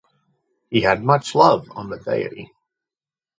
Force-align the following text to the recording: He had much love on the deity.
He 0.71 0.81
had 0.81 1.03
much 1.03 1.35
love 1.35 1.69
on 1.75 1.91
the 1.91 1.99
deity. 1.99 2.51